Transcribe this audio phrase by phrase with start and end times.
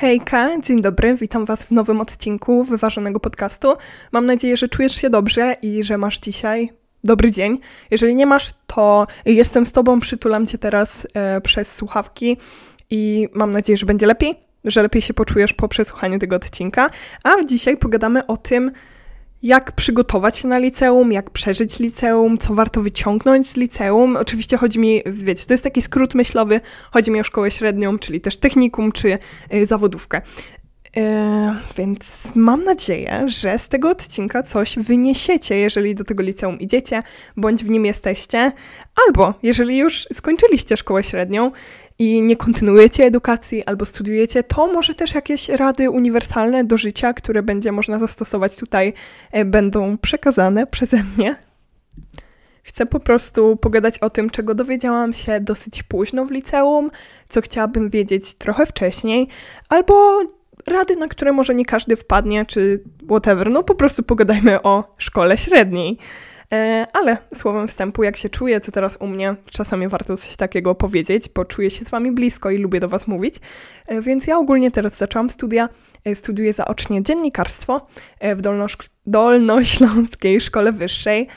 [0.00, 3.72] Hejka, dzień dobry, witam Was w nowym odcinku Wyważonego Podcastu.
[4.12, 6.70] Mam nadzieję, że czujesz się dobrze i że masz dzisiaj
[7.04, 7.58] dobry dzień.
[7.90, 12.36] Jeżeli nie masz, to jestem z Tobą, przytulam Cię teraz e, przez słuchawki
[12.90, 14.34] i mam nadzieję, że będzie lepiej,
[14.64, 16.90] że lepiej się poczujesz po przesłuchaniu tego odcinka.
[17.24, 18.72] A dzisiaj pogadamy o tym,
[19.42, 24.16] jak przygotować się na liceum, jak przeżyć liceum, co warto wyciągnąć z liceum.
[24.16, 26.60] Oczywiście chodzi mi, wiecie, to jest taki skrót myślowy,
[26.90, 29.18] chodzi mi o szkołę średnią, czyli też technikum czy
[29.54, 30.22] y, zawodówkę.
[30.96, 37.02] E, więc mam nadzieję, że z tego odcinka coś wyniesiecie, jeżeli do tego liceum idziecie,
[37.36, 38.52] bądź w nim jesteście,
[39.06, 41.50] albo jeżeli już skończyliście szkołę średnią
[42.00, 47.42] i nie kontynuujecie edukacji albo studiujecie, to może też jakieś rady uniwersalne do życia, które
[47.42, 48.92] będzie można zastosować tutaj,
[49.32, 51.36] e, będą przekazane przeze mnie.
[52.62, 56.90] Chcę po prostu pogadać o tym, czego dowiedziałam się dosyć późno w liceum,
[57.28, 59.28] co chciałabym wiedzieć trochę wcześniej,
[59.68, 60.20] albo
[60.70, 63.50] rady, na które może nie każdy wpadnie, czy whatever.
[63.50, 65.98] No po prostu pogadajmy o szkole średniej.
[66.52, 70.74] E, ale słowem wstępu, jak się czuję, co teraz u mnie, czasami warto coś takiego
[70.74, 73.34] powiedzieć, bo czuję się z wami blisko i lubię do was mówić.
[73.86, 75.68] E, więc ja ogólnie teraz zaczęłam studia,
[76.04, 77.86] e, studiuję zaocznie dziennikarstwo
[78.20, 78.40] w
[79.06, 81.28] Dolnośląskiej Szkole Wyższej.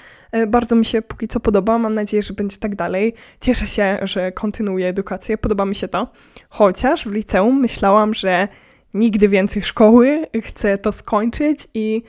[0.47, 3.13] Bardzo mi się póki co podoba, mam nadzieję, że będzie tak dalej.
[3.41, 6.07] Cieszę się, że kontynuuję edukację, podoba mi się to.
[6.49, 8.47] Chociaż w liceum myślałam, że
[8.93, 12.03] nigdy więcej szkoły, chcę to skończyć i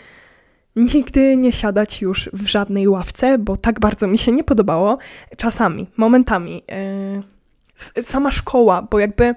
[0.76, 4.98] nigdy nie siadać już w żadnej ławce, bo tak bardzo mi się nie podobało.
[5.36, 6.62] Czasami, momentami.
[7.94, 9.34] Yy, sama szkoła, bo jakby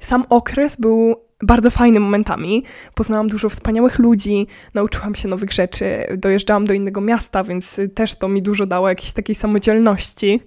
[0.00, 2.64] sam okres był bardzo fajny momentami.
[2.94, 8.28] Poznałam dużo wspaniałych ludzi, nauczyłam się nowych rzeczy, dojeżdżałam do innego miasta, więc też to
[8.28, 10.40] mi dużo dało jakiejś takiej samodzielności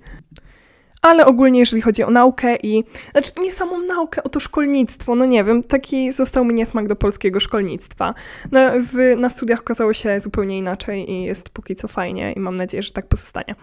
[1.01, 5.25] ale ogólnie jeżeli chodzi o naukę i, znaczy nie samą naukę, o to szkolnictwo, no
[5.25, 8.13] nie wiem, taki został mi niesmak do polskiego szkolnictwa.
[8.51, 12.55] No, w, na studiach okazało się zupełnie inaczej i jest póki co fajnie i mam
[12.55, 13.55] nadzieję, że tak pozostanie.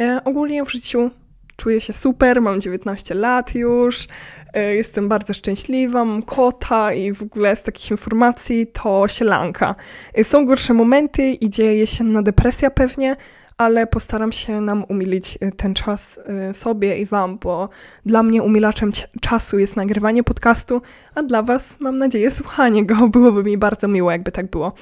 [0.00, 1.10] E, ogólnie w życiu
[1.56, 4.08] czuję się super, mam 19 lat już,
[4.52, 9.74] e, jestem bardzo szczęśliwa, mam kota i w ogóle z takich informacji to sielanka.
[10.14, 13.16] E, są gorsze momenty i dzieje się na depresja pewnie,
[13.62, 17.68] ale postaram się nam umilić y, ten czas y, sobie i Wam, bo
[18.06, 20.82] dla mnie umilaczem czasu jest nagrywanie podcastu,
[21.14, 22.94] a dla Was mam nadzieję słuchanie go.
[23.08, 24.72] Byłoby mi bardzo miło, jakby tak było.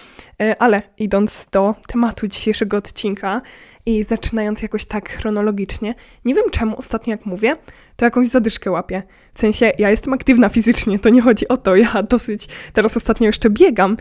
[0.43, 3.43] Y, ale idąc do tematu dzisiejszego odcinka
[3.87, 7.57] i zaczynając jakoś tak chronologicznie, nie wiem czemu ostatnio jak mówię,
[7.97, 9.03] to jakąś zadyszkę łapię.
[9.35, 13.27] W sensie ja jestem aktywna fizycznie, to nie chodzi o to, ja dosyć teraz ostatnio
[13.27, 13.97] jeszcze biegam,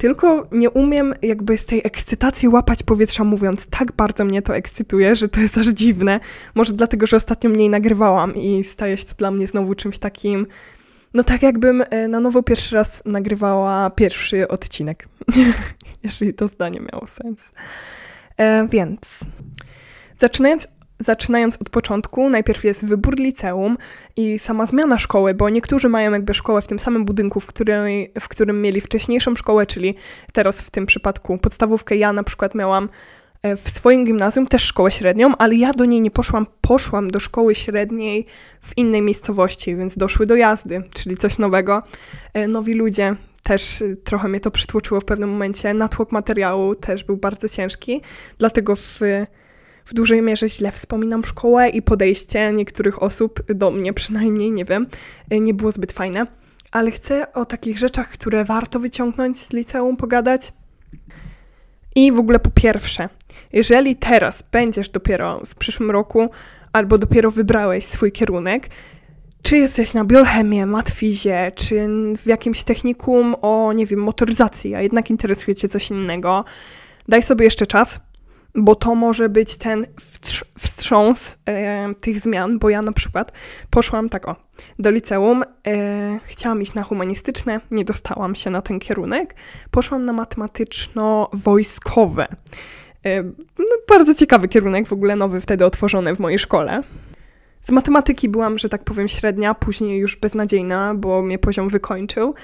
[0.00, 5.14] tylko nie umiem jakby z tej ekscytacji łapać powietrza mówiąc, tak bardzo mnie to ekscytuje,
[5.14, 6.20] że to jest aż dziwne.
[6.54, 10.46] Może dlatego, że ostatnio mniej nagrywałam i staje się to dla mnie znowu czymś takim,
[11.14, 15.08] no tak jakbym e, na nowo pierwszy raz nagrywała pierwszy odcinek.
[16.04, 17.52] Jeżeli to zdanie miało sens.
[18.36, 19.20] E, więc
[20.16, 20.68] zaczynając
[21.00, 23.76] zaczynając od początku, najpierw jest wybór liceum
[24.16, 28.12] i sama zmiana szkoły, bo niektórzy mają jakby szkołę w tym samym budynku, w, której,
[28.20, 29.94] w którym mieli wcześniejszą szkołę, czyli
[30.32, 31.96] teraz w tym przypadku podstawówkę.
[31.96, 32.88] Ja na przykład miałam
[33.42, 37.20] e, w swoim gimnazjum też szkołę średnią, ale ja do niej nie poszłam, poszłam do
[37.20, 38.26] szkoły średniej
[38.60, 41.82] w innej miejscowości, więc doszły do jazdy, czyli coś nowego.
[42.34, 45.74] E, nowi ludzie, też e, trochę mnie to przytłoczyło w pewnym momencie.
[45.74, 48.00] Natłok materiału też był bardzo ciężki,
[48.38, 49.00] dlatego w
[49.90, 54.86] w dużej mierze źle wspominam szkołę i podejście niektórych osób do mnie przynajmniej, nie wiem,
[55.30, 56.26] nie było zbyt fajne.
[56.72, 60.52] Ale chcę o takich rzeczach, które warto wyciągnąć z liceum, pogadać.
[61.96, 63.08] I w ogóle po pierwsze,
[63.52, 66.28] jeżeli teraz będziesz dopiero w przyszłym roku
[66.72, 68.68] albo dopiero wybrałeś swój kierunek,
[69.42, 75.10] czy jesteś na biochemię, matfizie, czy w jakimś technikum o, nie wiem, motoryzacji, a jednak
[75.10, 76.44] interesuje Cię coś innego,
[77.08, 78.00] daj sobie jeszcze czas,
[78.54, 79.86] bo to może być ten
[80.58, 83.32] wstrząs e, tych zmian, bo ja na przykład
[83.70, 84.36] poszłam tak o,
[84.78, 89.34] do liceum, e, chciałam iść na humanistyczne, nie dostałam się na ten kierunek,
[89.70, 92.26] poszłam na matematyczno-wojskowe.
[93.04, 93.22] E,
[93.58, 96.82] no, bardzo ciekawy kierunek, w ogóle nowy wtedy otworzony w mojej szkole.
[97.62, 102.34] Z matematyki byłam, że tak powiem, średnia, później już beznadziejna, bo mnie poziom wykończył.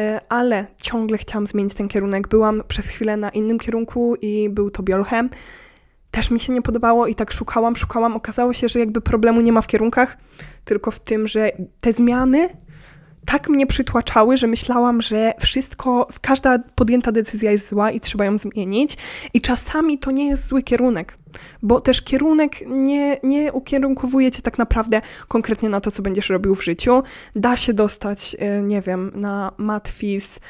[0.00, 2.28] E, ale ciągle chciałam zmienić ten kierunek.
[2.28, 5.30] Byłam przez chwilę na innym kierunku i był to biolchem.
[6.10, 8.16] Też mi się nie podobało i tak szukałam, szukałam.
[8.16, 10.18] Okazało się, że jakby problemu nie ma w kierunkach,
[10.64, 12.48] tylko w tym, że te zmiany
[13.26, 18.38] tak mnie przytłaczały, że myślałam, że wszystko, każda podjęta decyzja jest zła i trzeba ją
[18.38, 18.96] zmienić.
[19.34, 21.18] I czasami to nie jest zły kierunek.
[21.62, 26.54] Bo też kierunek nie, nie ukierunkowuje cię tak naprawdę konkretnie na to, co będziesz robił
[26.54, 27.02] w życiu.
[27.34, 30.40] Da się dostać, e, nie wiem, na matwiz,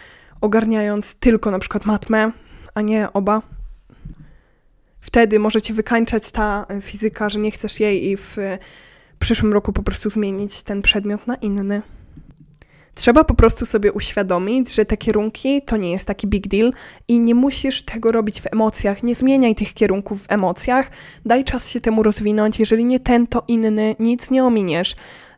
[0.40, 2.32] ogarniając tylko na przykład matmę,
[2.74, 3.42] a nie oba.
[5.00, 8.36] Wtedy możecie wykańczać ta e, fizyka, że nie chcesz jej i w
[9.18, 11.82] przyszłym roku po prostu zmienić ten przedmiot na inny.
[12.94, 16.72] Trzeba po prostu sobie uświadomić, że te kierunki to nie jest taki big deal
[17.08, 19.02] i nie musisz tego robić w emocjach.
[19.02, 20.90] Nie zmieniaj tych kierunków w emocjach.
[21.26, 22.58] Daj czas się temu rozwinąć.
[22.58, 24.96] Jeżeli nie ten, to inny, nic nie ominiesz.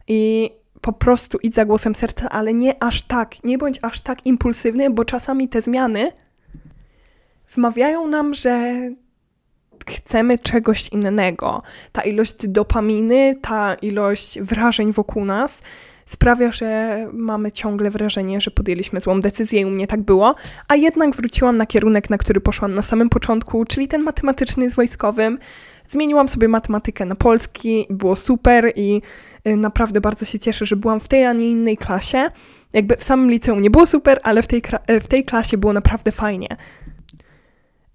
[0.08, 0.50] I
[0.81, 3.44] po prostu idź za głosem serca, ale nie aż tak.
[3.44, 6.12] Nie bądź aż tak impulsywny, bo czasami te zmiany
[7.55, 8.81] wmawiają nam, że
[9.88, 11.62] chcemy czegoś innego.
[11.93, 15.62] Ta ilość dopaminy, ta ilość wrażeń wokół nas
[16.12, 20.35] sprawia, że mamy ciągle wrażenie, że podjęliśmy złą decyzję i u mnie tak było,
[20.69, 24.75] a jednak wróciłam na kierunek, na który poszłam na samym początku, czyli ten matematyczny z
[24.75, 25.38] wojskowym.
[25.88, 29.03] Zmieniłam sobie matematykę na polski, było super i
[29.49, 32.31] y, naprawdę bardzo się cieszę, że byłam w tej, a nie innej klasie.
[32.73, 34.62] Jakby w samym liceum nie było super, ale w tej,
[35.00, 36.56] w tej klasie było naprawdę fajnie.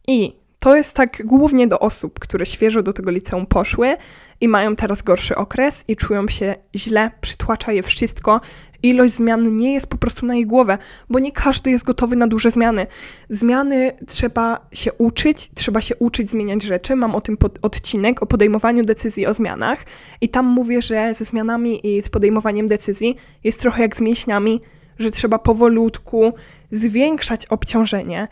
[0.07, 3.97] I to jest tak głównie do osób, które świeżo do tego liceum poszły
[4.41, 8.41] i mają teraz gorszy okres i czują się źle, przytłacza je wszystko.
[8.83, 10.77] Ilość zmian nie jest po prostu na ich głowę,
[11.09, 12.87] bo nie każdy jest gotowy na duże zmiany.
[13.29, 16.95] Zmiany trzeba się uczyć, trzeba się uczyć zmieniać rzeczy.
[16.95, 19.79] Mam o tym odcinek o podejmowaniu decyzji o zmianach
[20.21, 24.61] i tam mówię, że ze zmianami i z podejmowaniem decyzji jest trochę jak z mięśniami,
[24.99, 26.33] że trzeba powolutku
[26.71, 28.27] zwiększać obciążenie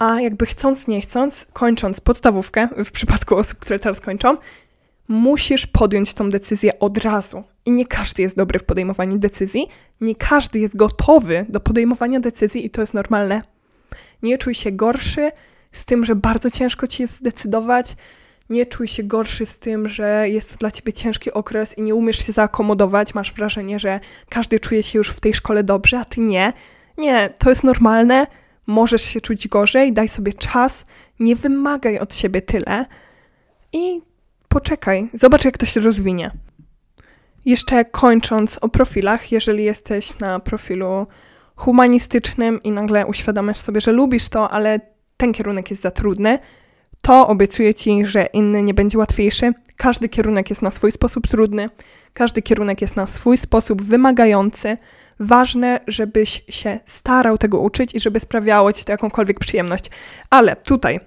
[0.00, 4.36] a jakby chcąc, nie chcąc, kończąc podstawówkę, w przypadku osób, które teraz kończą,
[5.08, 7.44] musisz podjąć tą decyzję od razu.
[7.66, 9.66] I nie każdy jest dobry w podejmowaniu decyzji,
[10.00, 13.42] nie każdy jest gotowy do podejmowania decyzji i to jest normalne.
[14.22, 15.30] Nie czuj się gorszy
[15.72, 17.96] z tym, że bardzo ciężko ci jest zdecydować,
[18.50, 21.94] nie czuj się gorszy z tym, że jest to dla ciebie ciężki okres i nie
[21.94, 26.04] umiesz się zaakomodować, masz wrażenie, że każdy czuje się już w tej szkole dobrze, a
[26.04, 26.52] ty nie.
[26.98, 28.26] Nie, to jest normalne
[28.66, 30.84] możesz się czuć gorzej, daj sobie czas,
[31.20, 32.86] nie wymagaj od siebie tyle
[33.72, 34.00] i
[34.48, 36.30] poczekaj, zobacz jak to się rozwinie.
[37.44, 41.06] Jeszcze kończąc o profilach, jeżeli jesteś na profilu
[41.56, 44.80] humanistycznym i nagle uświadamiasz sobie, że lubisz to, ale
[45.16, 46.38] ten kierunek jest za trudny,
[47.02, 49.52] to obiecuję ci, że inny nie będzie łatwiejszy.
[49.76, 51.70] Każdy kierunek jest na swój sposób trudny,
[52.12, 54.76] każdy kierunek jest na swój sposób wymagający,
[55.20, 59.84] ważne, żebyś się starał tego uczyć i żeby sprawiało ci to jakąkolwiek przyjemność.
[60.30, 61.00] Ale tutaj,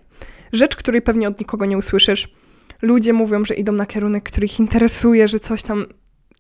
[0.54, 2.28] rzecz, której pewnie od nikogo nie usłyszysz,
[2.82, 5.86] ludzie mówią, że idą na kierunek, który ich interesuje, że coś tam.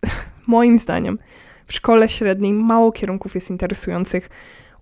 [0.48, 1.20] Moim zdaniem,
[1.66, 4.30] w szkole średniej mało kierunków jest interesujących.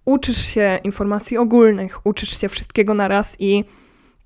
[0.05, 3.63] Uczysz się informacji ogólnych, uczysz się wszystkiego na raz i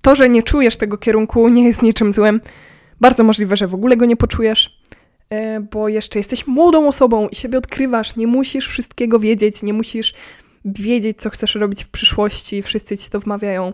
[0.02, 2.40] to, że nie czujesz tego kierunku, nie jest niczym złym.
[3.00, 4.75] Bardzo możliwe, że w ogóle go nie poczujesz.
[5.30, 10.14] E, bo jeszcze jesteś młodą osobą i siebie odkrywasz, nie musisz wszystkiego wiedzieć, nie musisz
[10.64, 13.72] wiedzieć, co chcesz robić w przyszłości, wszyscy ci to wmawiają.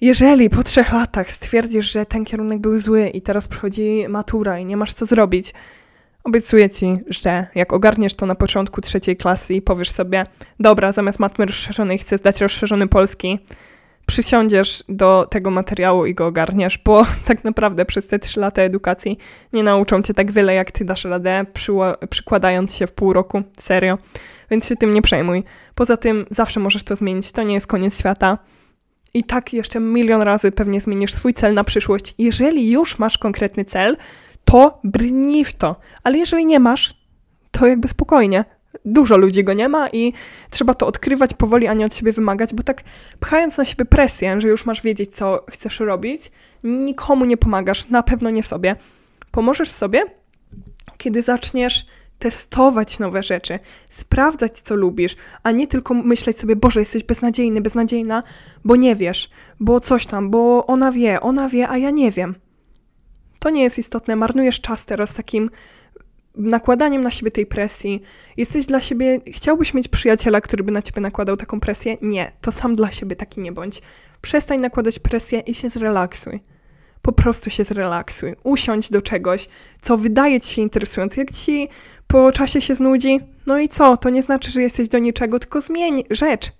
[0.00, 4.64] Jeżeli po trzech latach stwierdzisz, że ten kierunek był zły i teraz przychodzi matura i
[4.64, 5.54] nie masz co zrobić,
[6.24, 10.26] obiecuję ci, że jak ogarniesz to na początku trzeciej klasy i powiesz sobie,
[10.60, 13.38] dobra, zamiast matmy rozszerzonej chcę zdać rozszerzony polski,
[14.08, 19.18] przysiądziesz do tego materiału i go ogarniesz, bo tak naprawdę przez te trzy lata edukacji
[19.52, 21.44] nie nauczą cię tak wiele, jak ty dasz radę,
[22.10, 23.42] przykładając się w pół roku.
[23.60, 23.98] Serio.
[24.50, 25.44] Więc się tym nie przejmuj.
[25.74, 27.32] Poza tym zawsze możesz to zmienić.
[27.32, 28.38] To nie jest koniec świata.
[29.14, 32.14] I tak jeszcze milion razy pewnie zmienisz swój cel na przyszłość.
[32.18, 33.96] Jeżeli już masz konkretny cel,
[34.44, 35.76] to brnij w to.
[36.04, 36.94] Ale jeżeli nie masz,
[37.50, 38.44] to jakby spokojnie
[38.84, 40.12] dużo ludzi go nie ma i
[40.50, 42.82] trzeba to odkrywać powoli, a nie od siebie wymagać, bo tak
[43.20, 46.32] pchając na siebie presję, że już masz wiedzieć, co chcesz robić,
[46.64, 48.76] nikomu nie pomagasz, na pewno nie sobie.
[49.30, 50.04] Pomożesz sobie,
[50.98, 51.86] kiedy zaczniesz
[52.18, 53.58] testować nowe rzeczy,
[53.90, 58.22] sprawdzać, co lubisz, a nie tylko myśleć sobie, Boże, jesteś beznadziejny, beznadziejna,
[58.64, 59.30] bo nie wiesz,
[59.60, 62.34] bo coś tam, bo ona wie, ona wie, a ja nie wiem.
[63.38, 65.50] To nie jest istotne, marnujesz czas teraz takim
[66.38, 68.02] nakładaniem na siebie tej presji.
[68.36, 71.96] Jesteś dla siebie, chciałbyś mieć przyjaciela, który by na ciebie nakładał taką presję?
[72.02, 73.82] Nie, to sam dla siebie taki nie bądź.
[74.20, 76.40] Przestań nakładać presję i się zrelaksuj.
[77.02, 78.34] Po prostu się zrelaksuj.
[78.44, 79.48] Usiądź do czegoś,
[79.82, 81.20] co wydaje ci się interesujące.
[81.20, 81.68] Jak ci
[82.06, 83.96] po czasie się znudzi, no i co?
[83.96, 86.52] To nie znaczy, że jesteś do niczego, tylko zmień rzecz.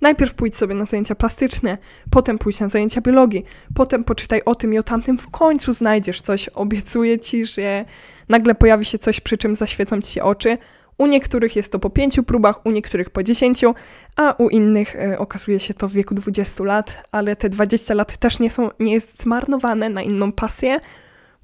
[0.00, 1.78] Najpierw pójdź sobie na zajęcia plastyczne,
[2.10, 6.20] potem pójdź na zajęcia biologii, potem poczytaj o tym i o tamtym, w końcu znajdziesz
[6.20, 6.48] coś.
[6.48, 7.84] Obiecuję ci, że
[8.28, 10.58] nagle pojawi się coś, przy czym zaświecą ci się oczy.
[10.98, 13.74] U niektórych jest to po pięciu próbach, u niektórych po dziesięciu,
[14.16, 18.18] a u innych y, okazuje się to w wieku 20 lat, ale te 20 lat
[18.18, 20.80] też nie, są, nie jest zmarnowane na inną pasję,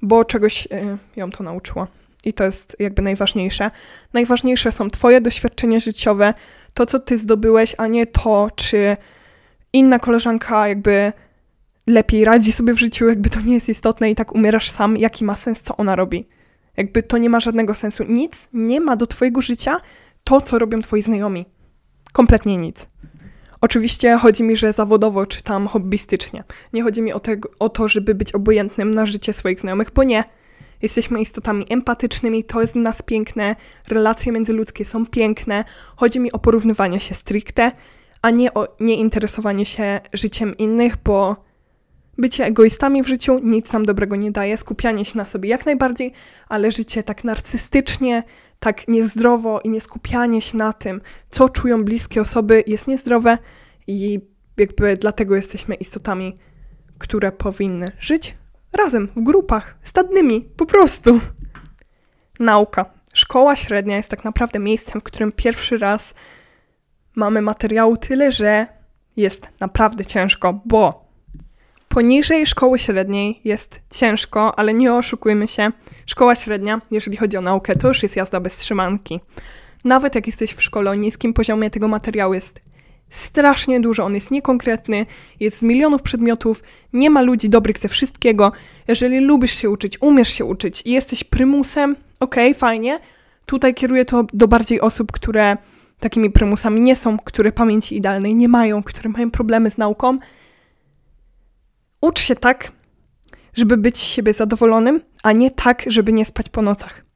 [0.01, 1.87] bo czegoś y, ją to nauczyło.
[2.25, 3.71] I to jest jakby najważniejsze.
[4.13, 6.33] Najważniejsze są Twoje doświadczenia życiowe,
[6.73, 8.97] to co Ty zdobyłeś, a nie to, czy
[9.73, 11.13] inna koleżanka jakby
[11.87, 15.25] lepiej radzi sobie w życiu, jakby to nie jest istotne i tak umierasz sam, jaki
[15.25, 16.27] ma sens, co ona robi.
[16.77, 18.03] Jakby to nie ma żadnego sensu.
[18.09, 19.77] Nic nie ma do Twojego życia
[20.23, 21.45] to, co robią Twoi znajomi.
[22.13, 22.87] Kompletnie nic.
[23.61, 26.43] Oczywiście chodzi mi, że zawodowo czy tam hobbystycznie.
[26.73, 30.03] Nie chodzi mi o, te, o to, żeby być obojętnym na życie swoich znajomych, bo
[30.03, 30.23] nie.
[30.81, 33.55] Jesteśmy istotami empatycznymi, to jest nas piękne,
[33.87, 35.65] relacje międzyludzkie są piękne.
[35.95, 37.71] Chodzi mi o porównywanie się stricte,
[38.21, 41.35] a nie o nieinteresowanie się życiem innych, bo
[42.17, 46.13] bycie egoistami w życiu nic nam dobrego nie daje, skupianie się na sobie jak najbardziej,
[46.49, 48.23] ale życie tak narcystycznie,
[48.59, 53.37] tak niezdrowo i nie skupianie się na tym, co czują bliskie osoby, jest niezdrowe
[53.87, 54.19] i
[54.57, 56.35] jakby dlatego jesteśmy istotami,
[56.97, 58.33] które powinny żyć
[58.73, 61.19] razem, w grupach, stadnymi, po prostu.
[62.39, 62.85] Nauka.
[63.13, 66.13] Szkoła średnia jest tak naprawdę miejscem, w którym pierwszy raz
[67.15, 68.67] mamy materiału tyle, że
[69.17, 71.11] jest naprawdę ciężko, bo
[71.89, 75.71] poniżej szkoły średniej jest ciężko, ale nie oszukujmy się.
[76.05, 79.19] Szkoła średnia, jeżeli chodzi o naukę, to już jest jazda bez trzymanki.
[79.83, 82.61] Nawet jak jesteś w szkole o niskim poziomie, tego materiału jest
[83.11, 85.05] strasznie dużo, on jest niekonkretny,
[85.39, 86.63] jest z milionów przedmiotów,
[86.93, 88.51] nie ma ludzi dobrych ze wszystkiego.
[88.87, 92.99] Jeżeli lubisz się uczyć, umiesz się uczyć i jesteś prymusem, okej, okay, fajnie.
[93.45, 95.57] Tutaj kieruję to do bardziej osób, które
[95.99, 100.17] takimi prymusami nie są, które pamięci idealnej nie mają, które mają problemy z nauką.
[102.01, 102.71] Ucz się tak,
[103.53, 107.10] żeby być z siebie zadowolonym, a nie tak, żeby nie spać po nocach.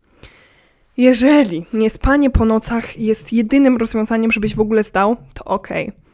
[0.97, 5.87] Jeżeli niespanie po nocach jest jedynym rozwiązaniem, żebyś w ogóle zdał, to okej.
[5.87, 6.05] Okay.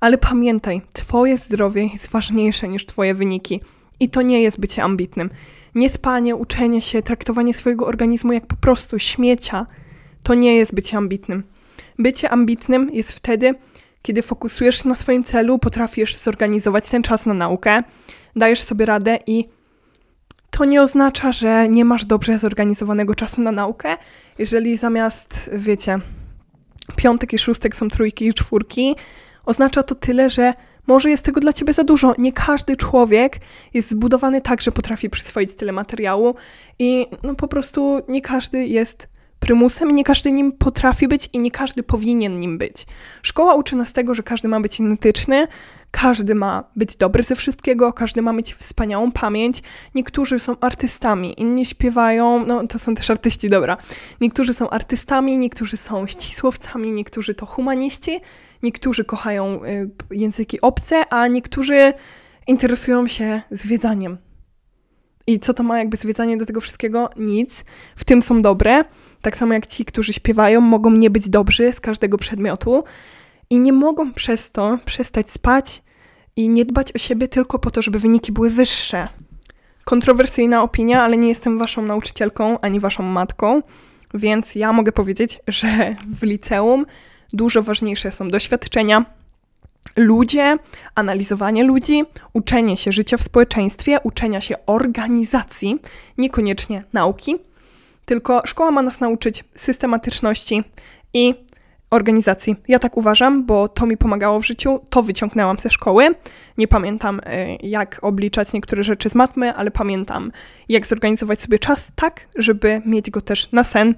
[0.00, 3.60] Ale pamiętaj, twoje zdrowie jest ważniejsze niż twoje wyniki.
[4.00, 5.30] I to nie jest bycie ambitnym.
[5.74, 9.66] Niespanie, uczenie się, traktowanie swojego organizmu jak po prostu śmiecia,
[10.22, 11.42] to nie jest bycie ambitnym.
[11.98, 13.54] Bycie ambitnym jest wtedy,
[14.02, 17.82] kiedy fokusujesz się na swoim celu, potrafisz zorganizować ten czas na naukę,
[18.36, 19.48] dajesz sobie radę i
[20.56, 23.96] to nie oznacza, że nie masz dobrze zorganizowanego czasu na naukę,
[24.38, 25.98] jeżeli zamiast, wiecie,
[26.96, 28.96] piątek i szóstek są trójki i czwórki,
[29.46, 30.52] oznacza to tyle, że
[30.86, 32.14] może jest tego dla ciebie za dużo.
[32.18, 33.40] Nie każdy człowiek
[33.74, 36.34] jest zbudowany tak, że potrafi przyswoić tyle materiału
[36.78, 39.08] i no po prostu nie każdy jest
[39.42, 42.86] prymusem i nie każdy nim potrafi być i nie każdy powinien nim być.
[43.22, 45.46] Szkoła uczy nas tego, że każdy ma być identyczny,
[45.90, 49.62] każdy ma być dobry ze wszystkiego, każdy ma mieć wspaniałą pamięć.
[49.94, 53.76] Niektórzy są artystami, inni śpiewają, no to są też artyści, dobra.
[54.20, 58.20] Niektórzy są artystami, niektórzy są ścisłowcami, niektórzy to humaniści,
[58.62, 61.92] niektórzy kochają y, języki obce, a niektórzy
[62.46, 64.18] interesują się zwiedzaniem.
[65.26, 67.10] I co to ma jakby zwiedzanie do tego wszystkiego?
[67.16, 67.64] Nic.
[67.96, 68.84] W tym są dobre.
[69.22, 72.84] Tak samo jak ci, którzy śpiewają, mogą nie być dobrzy z każdego przedmiotu
[73.50, 75.82] i nie mogą przez to przestać spać
[76.36, 79.08] i nie dbać o siebie tylko po to, żeby wyniki były wyższe.
[79.84, 83.62] Kontrowersyjna opinia, ale nie jestem waszą nauczycielką ani waszą matką,
[84.14, 86.86] więc ja mogę powiedzieć, że w liceum
[87.32, 89.04] dużo ważniejsze są doświadczenia,
[89.96, 90.56] ludzie,
[90.94, 95.78] analizowanie ludzi, uczenie się życia w społeczeństwie, uczenia się organizacji,
[96.18, 97.36] niekoniecznie nauki.
[98.04, 100.64] Tylko szkoła ma nas nauczyć systematyczności
[101.14, 101.34] i
[101.92, 102.56] organizacji.
[102.68, 106.08] Ja tak uważam, bo to mi pomagało w życiu, to wyciągnęłam ze szkoły.
[106.58, 107.22] Nie pamiętam, y,
[107.62, 110.32] jak obliczać niektóre rzeczy z matmy, ale pamiętam,
[110.68, 113.94] jak zorganizować sobie czas tak, żeby mieć go też na sen,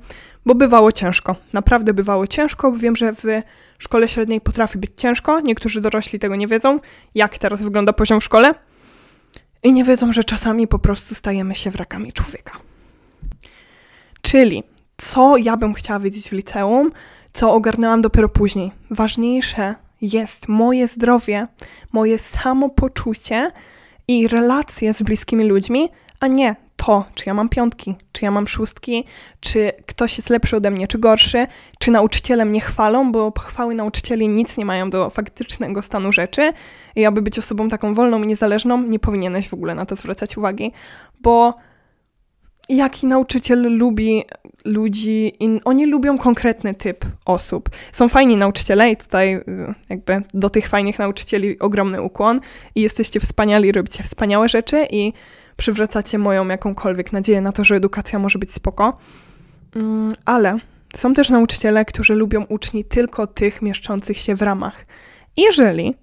[0.47, 1.37] bo bywało ciężko.
[1.53, 3.25] Naprawdę bywało ciężko, bo wiem, że w
[3.79, 5.41] szkole średniej potrafi być ciężko.
[5.41, 6.81] Niektórzy dorośli tego nie wiedzą,
[7.15, 8.55] jak teraz wygląda poziom w szkole.
[9.63, 12.53] I nie wiedzą, że czasami po prostu stajemy się wrakami człowieka.
[14.23, 14.63] Czyli
[14.97, 16.91] co ja bym chciała wiedzieć w liceum,
[17.33, 18.73] co ogarnęłam dopiero później.
[18.91, 21.47] Ważniejsze jest moje zdrowie,
[21.93, 23.51] moje samopoczucie
[24.09, 25.89] i relacje z bliskimi ludźmi,
[26.21, 29.05] a nie to, czy ja mam piątki, czy ja mam szóstki,
[29.41, 31.47] czy ktoś jest lepszy ode mnie, czy gorszy,
[31.79, 36.53] czy nauczyciele mnie chwalą, bo pochwały nauczycieli nic nie mają do faktycznego stanu rzeczy.
[36.97, 40.37] I aby być osobą taką wolną i niezależną, nie powinieneś w ogóle na to zwracać
[40.37, 40.73] uwagi,
[41.21, 41.55] bo
[42.69, 44.23] jaki nauczyciel lubi
[44.65, 47.71] ludzi, in, oni lubią konkretny typ osób.
[47.93, 49.43] Są fajni nauczyciele i tutaj y,
[49.91, 52.41] jakby do tych fajnych nauczycieli ogromny ukłon
[52.75, 55.13] i jesteście wspaniali, robicie wspaniałe rzeczy i
[55.57, 58.99] przywracacie moją jakąkolwiek nadzieję na to, że edukacja może być spoko.
[59.77, 60.59] Mm, ale
[60.97, 64.87] są też nauczyciele, którzy lubią uczniów tylko tych mieszczących się w ramach.
[65.37, 65.95] Jeżeli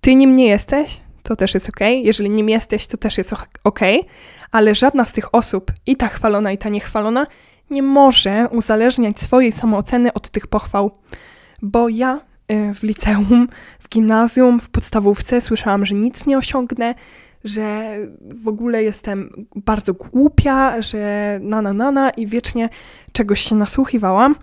[0.00, 1.80] ty nim nie jesteś, to też jest ok.
[2.02, 3.80] Jeżeli nim jesteś, to też jest ok,
[4.52, 7.26] ale żadna z tych osób, i ta chwalona, i ta niechwalona,
[7.70, 10.90] nie może uzależniać swojej samooceny od tych pochwał.
[11.62, 12.20] Bo ja
[12.52, 13.48] y, w liceum,
[13.80, 16.94] w gimnazjum, w podstawówce słyszałam, że nic nie osiągnę,
[17.48, 17.96] że
[18.44, 22.68] w ogóle jestem bardzo głupia, że na na na na i wiecznie
[23.12, 24.34] czegoś się nasłuchiwałam.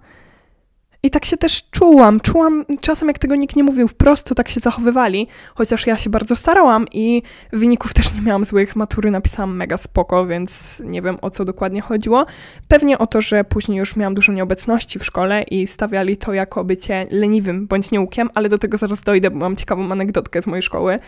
[1.06, 2.20] I tak się też czułam.
[2.20, 6.10] Czułam czasem, jak tego nikt nie mówił wprost, to tak się zachowywali, chociaż ja się
[6.10, 7.22] bardzo starałam i
[7.54, 8.76] wyników też nie miałam złych.
[8.76, 12.26] Matury napisałam mega spoko, więc nie wiem o co dokładnie chodziło.
[12.68, 16.64] Pewnie o to, że później już miałam dużo nieobecności w szkole i stawiali to jako
[16.64, 20.64] bycie leniwym bądź nieukiem, ale do tego zaraz dojdę, bo mam ciekawą anegdotkę z mojej
[20.64, 21.00] szkoły.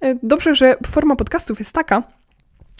[0.00, 2.02] E, dobrze, że forma podcastów jest taka,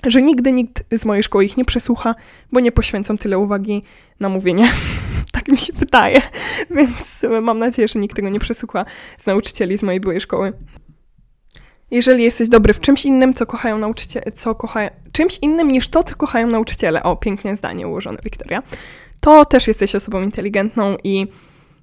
[0.06, 2.14] że nigdy nikt z mojej szkoły ich nie przesłucha,
[2.52, 3.82] bo nie poświęcam tyle uwagi
[4.20, 4.72] na mówienie.
[5.32, 6.22] tak mi się wydaje.
[6.76, 8.84] Więc mam nadzieję, że nikt tego nie przesłucha
[9.18, 10.52] z nauczycieli z mojej byłej szkoły.
[11.90, 16.02] Jeżeli jesteś dobry w czymś innym, co kochają nauczyciele, co kochają, czymś innym niż to,
[16.02, 18.62] co kochają nauczyciele, o, pięknie zdanie ułożone, Wiktoria,
[19.20, 21.26] to też jesteś osobą inteligentną i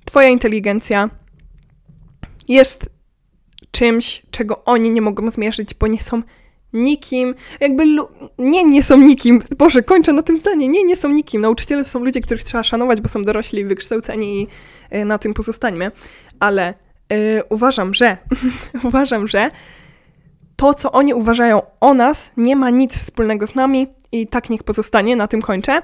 [0.06, 1.10] twoja inteligencja
[2.48, 2.90] jest
[3.72, 6.22] czymś, czego oni nie mogą zmierzyć, bo nie są
[6.74, 7.86] nikim, jakby
[8.38, 9.42] nie, nie są nikim.
[9.58, 10.68] Boże, kończę na tym zdanie.
[10.68, 11.42] Nie, nie są nikim.
[11.42, 14.48] Nauczyciele są ludzie, których trzeba szanować, bo są dorośli, wykształceni i
[14.98, 15.92] y, na tym pozostańmy.
[16.40, 16.74] Ale
[17.14, 18.18] y, uważam, że
[18.88, 19.52] uważam, że
[20.56, 24.64] to, co oni uważają o nas, nie ma nic wspólnego z nami i tak niech
[24.64, 25.82] pozostanie, na tym kończę.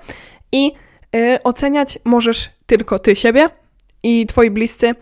[0.52, 0.72] I
[1.16, 3.50] y, oceniać możesz tylko ty siebie
[4.04, 4.96] i twoi bliscy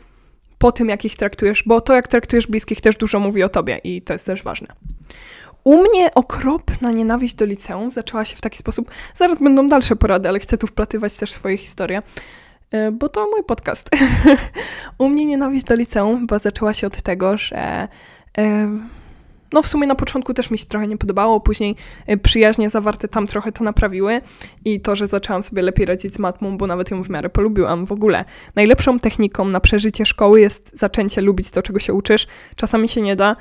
[0.66, 3.80] po tym, jak ich traktujesz, bo to, jak traktujesz bliskich, też dużo mówi o tobie
[3.84, 4.68] i to jest też ważne.
[5.64, 8.92] U mnie okropna nienawiść do liceum zaczęła się w taki sposób.
[9.16, 12.02] Zaraz będą dalsze porady, ale chcę tu wplatywać też swoje historie,
[12.72, 13.90] e, bo to mój podcast.
[14.98, 17.88] U mnie nienawiść do liceum bo zaczęła się od tego, że.
[19.54, 21.76] No, w sumie na początku też mi się trochę nie podobało, później
[22.08, 24.22] e, przyjaźnie zawarte tam trochę to naprawiły
[24.66, 27.86] i to, że zaczęłam sobie lepiej radzić z matmą, bo nawet ją w miarę polubiłam
[27.86, 28.26] w ogóle.
[28.56, 32.28] Najlepszą techniką na przeżycie szkoły jest zaczęcie lubić to, czego się uczysz.
[32.56, 33.36] Czasami się nie da,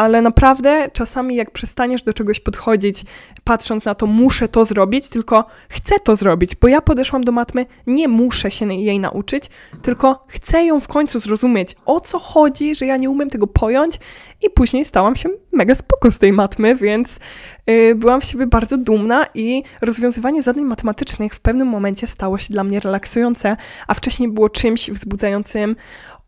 [0.00, 3.04] ale naprawdę czasami jak przestaniesz do czegoś podchodzić,
[3.44, 7.66] patrząc na to, muszę to zrobić, tylko chcę to zrobić, bo ja podeszłam do matmy,
[7.86, 9.50] nie muszę się jej nauczyć,
[9.82, 13.98] tylko chcę ją w końcu zrozumieć, o co chodzi, że ja nie umiem tego pojąć
[14.42, 17.20] i później stałam się mega spoko z tej matmy, więc
[17.66, 22.52] yy, byłam w siebie bardzo dumna i rozwiązywanie zadań matematycznych w pewnym momencie stało się
[22.52, 25.76] dla mnie relaksujące, a wcześniej było czymś wzbudzającym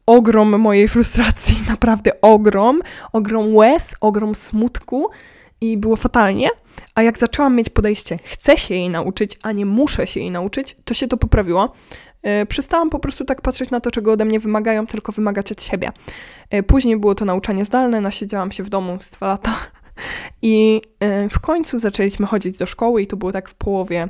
[0.07, 2.81] ogrom mojej frustracji, naprawdę ogrom,
[3.13, 5.11] ogrom łez, ogrom smutku
[5.61, 6.49] i było fatalnie.
[6.95, 10.77] A jak zaczęłam mieć podejście, chcę się jej nauczyć, a nie muszę się jej nauczyć,
[10.85, 11.73] to się to poprawiło.
[12.23, 15.63] Yy, przestałam po prostu tak patrzeć na to, czego ode mnie wymagają, tylko wymagać od
[15.63, 15.93] siebie.
[16.53, 19.57] Yy, później było to nauczanie zdalne, nasiedziałam się w domu z dwa lata
[20.43, 24.09] i yy, w końcu zaczęliśmy chodzić do szkoły i to było tak w połowie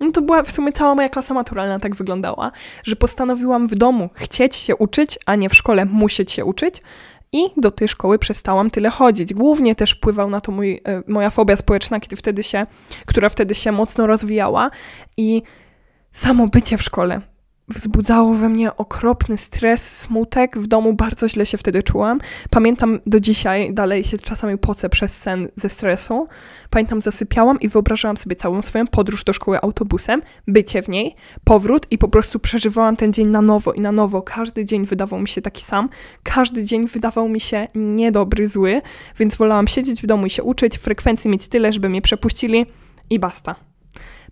[0.00, 2.52] no to była w sumie cała moja klasa maturalna tak wyglądała,
[2.84, 6.82] że postanowiłam w domu chcieć się uczyć, a nie w szkole musieć się uczyć.
[7.32, 9.34] I do tej szkoły przestałam tyle chodzić.
[9.34, 12.66] Głównie też wpływał na to mój, e, moja fobia społeczna, kiedy wtedy się,
[13.06, 14.70] która wtedy się mocno rozwijała
[15.16, 15.42] i
[16.12, 17.20] samo bycie w szkole
[17.68, 20.58] wzbudzało we mnie okropny stres, smutek.
[20.58, 22.20] W domu bardzo źle się wtedy czułam.
[22.50, 26.28] Pamiętam do dzisiaj, dalej się czasami pocę przez sen ze stresu.
[26.70, 31.86] Pamiętam, zasypiałam i wyobrażałam sobie całą swoją podróż do szkoły autobusem, bycie w niej, powrót
[31.90, 34.22] i po prostu przeżywałam ten dzień na nowo i na nowo.
[34.22, 35.88] Każdy dzień wydawał mi się taki sam.
[36.22, 38.82] Każdy dzień wydawał mi się niedobry, zły,
[39.18, 42.66] więc wolałam siedzieć w domu i się uczyć, frekwencji mieć tyle, żeby mnie przepuścili
[43.10, 43.54] i basta.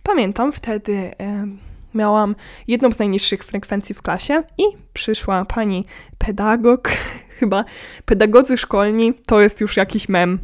[0.03, 0.93] Pamiętam wtedy...
[1.19, 2.35] Yy miałam
[2.67, 5.85] jedną z najniższych frekwencji w klasie i przyszła pani
[6.17, 6.89] pedagog,
[7.39, 7.65] chyba
[8.05, 10.39] pedagodzy szkolni, to jest już jakiś mem.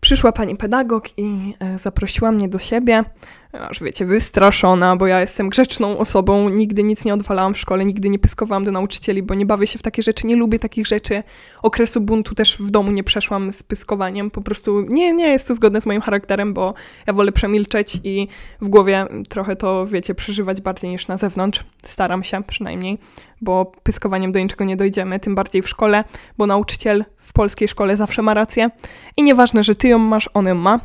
[0.00, 3.04] Przyszła pani pedagog i e, zaprosiła mnie do siebie
[3.52, 8.10] aż wiecie, wystraszona, bo ja jestem grzeczną osobą, nigdy nic nie odwalałam w szkole, nigdy
[8.10, 11.22] nie pyskowałam do nauczycieli, bo nie bawię się w takie rzeczy, nie lubię takich rzeczy.
[11.62, 15.54] Okresu buntu też w domu nie przeszłam z pyskowaniem, po prostu nie, nie jest to
[15.54, 16.74] zgodne z moim charakterem, bo
[17.06, 18.28] ja wolę przemilczeć i
[18.60, 21.64] w głowie trochę to, wiecie, przeżywać bardziej niż na zewnątrz.
[21.84, 22.98] Staram się przynajmniej,
[23.40, 26.04] bo pyskowaniem do niczego nie dojdziemy, tym bardziej w szkole,
[26.38, 28.70] bo nauczyciel w polskiej szkole zawsze ma rację
[29.16, 30.80] i nieważne, że ty ją masz, on ją ma,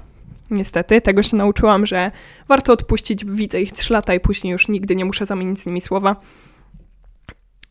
[0.51, 2.11] Niestety, tego się nauczyłam, że
[2.47, 5.81] warto odpuścić, widzę ich trzy lata i później już nigdy nie muszę zamienić z nimi
[5.81, 6.15] słowa.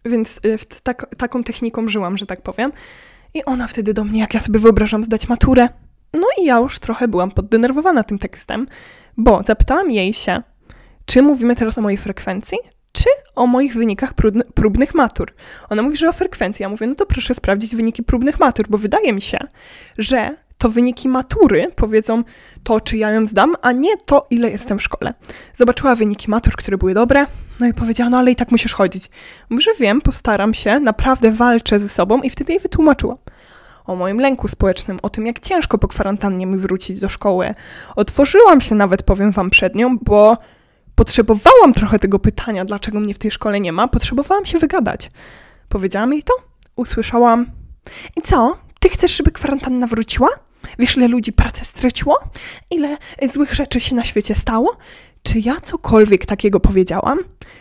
[0.04, 2.72] Więc y, tak, taką techniką żyłam, że tak powiem.
[3.34, 5.68] I ona wtedy do mnie, jak ja sobie wyobrażam zdać maturę.
[6.14, 8.66] No i ja już trochę byłam poddenerwowana tym tekstem,
[9.16, 10.42] bo zapytałam jej się,
[11.04, 12.58] czy mówimy teraz o mojej frekwencji,
[12.92, 14.12] czy o moich wynikach
[14.54, 15.34] próbnych matur.
[15.68, 16.62] Ona mówi, że o frekwencji.
[16.62, 19.38] Ja mówię, no to proszę sprawdzić wyniki próbnych matur, bo wydaje mi się,
[19.98, 22.22] że to wyniki matury powiedzą
[22.62, 25.14] to, czy ja ją zdam, a nie to, ile jestem w szkole.
[25.56, 27.26] Zobaczyła wyniki matur, które były dobre,
[27.60, 29.10] no i powiedziała, no ale i tak musisz chodzić.
[29.50, 33.18] Mówię, wiem, postaram się, naprawdę walczę ze sobą i wtedy jej wytłumaczyłam
[33.84, 37.54] o moim lęku społecznym, o tym, jak ciężko po kwarantannie mi wrócić do szkoły.
[37.96, 40.38] Otworzyłam się nawet, powiem wam, przed nią, bo
[40.94, 43.88] potrzebowałam trochę tego pytania, dlaczego mnie w tej szkole nie ma.
[43.88, 45.10] Potrzebowałam się wygadać.
[45.68, 46.32] Powiedziałam jej to,
[46.76, 47.46] usłyszałam.
[48.16, 48.63] I co?
[48.84, 50.28] Ty chcesz, żeby kwarantanna wróciła?
[50.78, 52.18] Wiesz, ile ludzi pracę straciło?
[52.70, 54.76] Ile złych rzeczy się na świecie stało?
[55.22, 57.18] Czy ja cokolwiek takiego powiedziałam?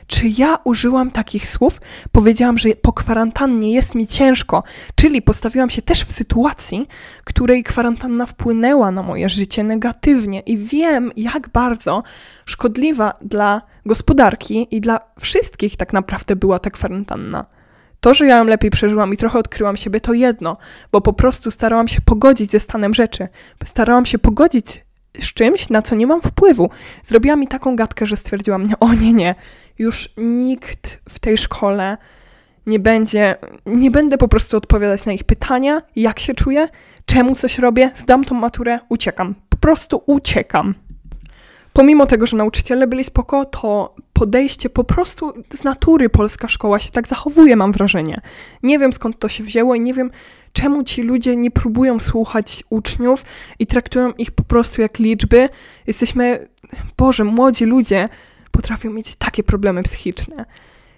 [0.07, 1.81] Czy ja użyłam takich słów?
[2.11, 4.63] Powiedziałam, że po kwarantannie jest mi ciężko,
[4.95, 6.87] czyli postawiłam się też w sytuacji,
[7.23, 12.03] której kwarantanna wpłynęła na moje życie negatywnie i wiem, jak bardzo
[12.45, 17.45] szkodliwa dla gospodarki i dla wszystkich tak naprawdę była ta kwarantanna.
[18.03, 20.57] To, że ja ją lepiej przeżyłam i trochę odkryłam siebie, to jedno,
[20.91, 23.27] bo po prostu starałam się pogodzić ze stanem rzeczy.
[23.65, 24.85] Starałam się pogodzić
[25.21, 26.69] z czymś, na co nie mam wpływu.
[27.03, 29.35] Zrobiła mi taką gadkę, że stwierdziłam, o nie, nie,
[29.79, 31.97] już nikt w tej szkole
[32.65, 33.35] nie będzie,
[33.65, 36.67] nie będę po prostu odpowiadać na ich pytania, jak się czuję,
[37.05, 39.35] czemu coś robię, zdam tą maturę, uciekam.
[39.49, 40.75] Po prostu uciekam.
[41.73, 46.91] Pomimo tego, że nauczyciele byli spoko, to podejście po prostu z natury polska szkoła się
[46.91, 48.21] tak zachowuje, mam wrażenie.
[48.63, 50.11] Nie wiem skąd to się wzięło i nie wiem,
[50.53, 53.25] czemu ci ludzie nie próbują słuchać uczniów
[53.59, 55.49] i traktują ich po prostu jak liczby.
[55.87, 56.47] Jesteśmy,
[56.97, 58.09] Boże, młodzi ludzie
[58.51, 60.45] potrafią mieć takie problemy psychiczne.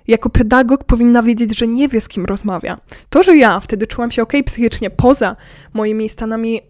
[0.07, 2.77] Jako pedagog powinna wiedzieć, że nie wie z kim rozmawia.
[3.09, 5.35] To, że ja wtedy czułam się ok psychicznie poza
[5.73, 6.61] moimi stanami,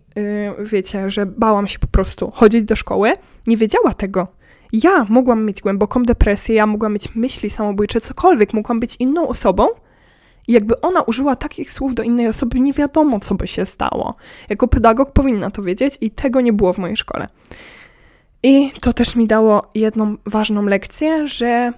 [0.63, 3.11] wiecie, że bałam się po prostu chodzić do szkoły,
[3.47, 4.27] nie wiedziała tego.
[4.73, 9.67] Ja mogłam mieć głęboką depresję, ja mogłam mieć myśli samobójcze, cokolwiek, mogłam być inną osobą,
[10.47, 14.15] i jakby ona użyła takich słów do innej osoby, nie wiadomo, co by się stało.
[14.49, 17.27] Jako pedagog powinna to wiedzieć i tego nie było w mojej szkole.
[18.43, 21.73] I to też mi dało jedną ważną lekcję, że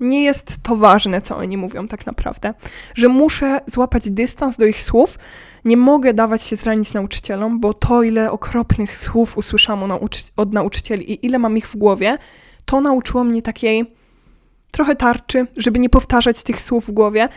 [0.00, 2.54] nie jest to ważne, co oni mówią tak naprawdę.
[2.94, 5.18] Że muszę złapać dystans do ich słów,
[5.64, 9.92] nie mogę dawać się zranić nauczycielom, bo to, ile okropnych słów usłyszałam
[10.36, 12.18] od nauczycieli i ile mam ich w głowie,
[12.64, 13.84] to nauczyło mnie takiej
[14.70, 17.28] trochę tarczy, żeby nie powtarzać tych słów w głowie,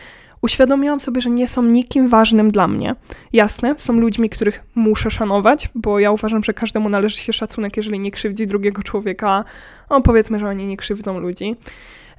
[0.42, 2.94] uświadomiłam sobie, że nie są nikim ważnym dla mnie.
[3.32, 8.00] Jasne, są ludźmi, których muszę szanować, bo ja uważam, że każdemu należy się szacunek, jeżeli
[8.00, 9.44] nie krzywdzi drugiego człowieka.
[9.90, 11.56] No, powiedzmy, że oni nie krzywdzą ludzi.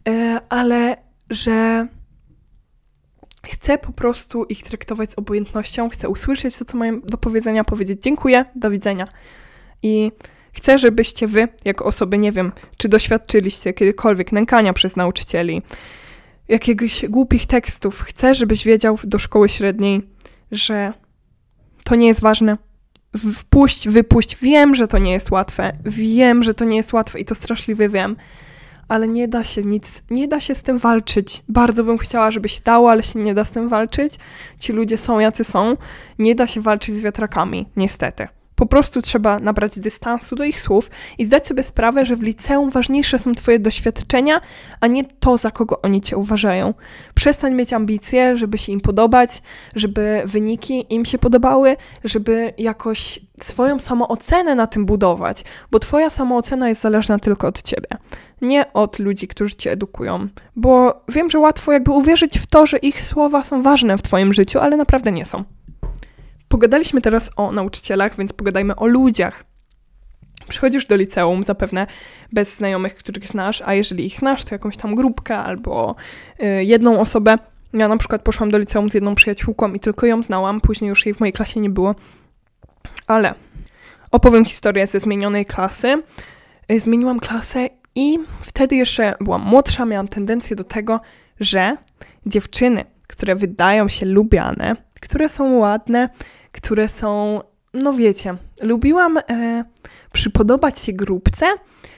[0.10, 0.98] E, ale
[1.30, 1.88] że
[3.46, 8.04] chcę po prostu ich traktować z obojętnością, chcę usłyszeć to, co mają do powiedzenia, powiedzieć
[8.04, 9.08] dziękuję, do widzenia.
[9.84, 10.12] I
[10.54, 15.62] chcę, żebyście wy, jako osoby, nie wiem, czy doświadczyliście kiedykolwiek nękania przez nauczycieli,
[16.48, 18.02] jakiegoś głupich tekstów.
[18.02, 20.02] Chcę, żebyś wiedział do szkoły średniej,
[20.52, 20.94] że
[21.84, 22.58] to nie jest ważne.
[23.36, 24.38] Wpuść, wypuść.
[24.42, 25.78] Wiem, że to nie jest łatwe.
[25.86, 28.16] Wiem, że to nie jest łatwe i to straszliwie wiem.
[28.92, 31.44] Ale nie da się nic, nie da się z tym walczyć.
[31.50, 34.14] Bardzo bym chciała, żeby się dało, ale się nie da z tym walczyć.
[34.60, 35.78] Ci ludzie są, jacy są.
[36.20, 38.28] Nie da się walczyć z wiatrakami, niestety.
[38.62, 42.70] Po prostu trzeba nabrać dystansu do ich słów i zdać sobie sprawę, że w liceum
[42.70, 44.42] ważniejsze są Twoje doświadczenia,
[44.82, 46.74] a nie to, za kogo oni Cię uważają.
[47.14, 49.42] Przestań mieć ambicje, żeby się im podobać,
[49.76, 56.70] żeby wyniki im się podobały, żeby jakoś swoją samoocenę na tym budować, bo Twoja samoocena
[56.70, 57.88] jest zależna tylko od Ciebie,
[58.42, 60.28] nie od ludzi, którzy Cię edukują.
[60.56, 64.34] Bo wiem, że łatwo jakby uwierzyć w to, że ich słowa są ważne w Twoim
[64.34, 65.44] życiu, ale naprawdę nie są.
[66.52, 69.44] Pogadaliśmy teraz o nauczycielach, więc pogadajmy o ludziach.
[70.48, 71.88] Przychodzisz do liceum zapewne
[72.32, 75.96] bez znajomych, których znasz, a jeżeli ich znasz, to jakąś tam grupkę albo
[76.44, 77.38] y, jedną osobę.
[77.74, 81.06] Ja na przykład poszłam do liceum z jedną przyjaciółką i tylko ją znałam, później już
[81.06, 81.96] jej w mojej klasie nie było.
[83.08, 83.34] Ale
[84.12, 86.04] opowiem historię ze zmienionej klasy.
[86.72, 91.00] Y, zmieniłam klasę i wtedy jeszcze byłam młodsza, miałam tendencję do tego,
[91.40, 91.76] że
[92.26, 96.10] dziewczyny, które wydają się lubiane, które są ładne,
[96.52, 97.40] które są,
[97.74, 99.66] no wiecie, lubiłam e,
[100.12, 101.46] przypodobać się grupce,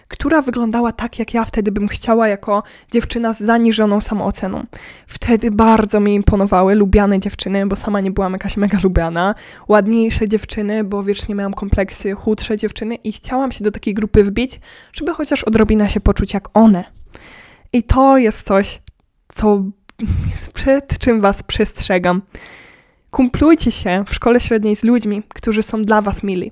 [0.07, 4.65] która wyglądała tak, jak ja wtedy bym chciała, jako dziewczyna z zaniżoną samooceną.
[5.07, 9.35] Wtedy bardzo mi imponowały lubiane dziewczyny, bo sama nie byłam jakaś mega lubiana,
[9.67, 14.59] ładniejsze dziewczyny, bo wiecznie miałam kompleksy, chudsze dziewczyny i chciałam się do takiej grupy wbić,
[14.93, 16.83] żeby chociaż odrobinę się poczuć jak one.
[17.73, 18.81] I to jest coś,
[19.27, 19.63] co
[20.53, 22.21] przed czym was przestrzegam.
[23.13, 26.51] Kumplujcie się w szkole średniej z ludźmi, którzy są dla was mili.